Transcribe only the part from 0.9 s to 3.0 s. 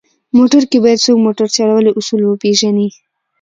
څوک موټر چلونې اصول وپېژني.